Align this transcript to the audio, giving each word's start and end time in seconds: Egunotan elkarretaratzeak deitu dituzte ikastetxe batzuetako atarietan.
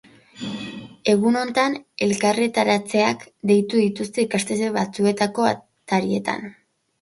Egunotan 1.11 1.75
elkarretaratzeak 2.05 3.27
deitu 3.51 3.83
dituzte 3.83 4.25
ikastetxe 4.25 4.71
batzuetako 4.79 5.47
atarietan. 5.51 6.51